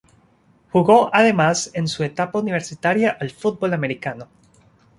[0.71, 4.29] Jugó además en su etapa universitaria al fútbol americano.